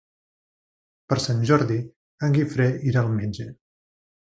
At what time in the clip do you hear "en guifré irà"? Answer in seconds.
2.29-3.05